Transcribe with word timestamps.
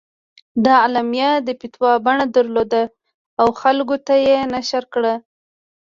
دا 0.65 0.71
اعلامیه 0.83 1.31
د 1.47 1.49
فتوا 1.61 1.91
بڼه 2.05 2.25
درلوده 2.35 2.83
او 3.41 3.47
خلکو 3.61 3.95
ته 4.05 4.13
یې 4.27 4.37
نشر 4.53 4.83
کړه. 4.93 5.13